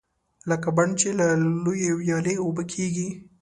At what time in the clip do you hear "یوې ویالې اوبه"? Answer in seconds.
1.87-2.63